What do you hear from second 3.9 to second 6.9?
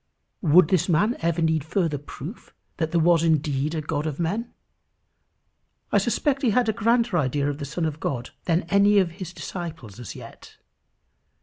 of men? I suspect he had a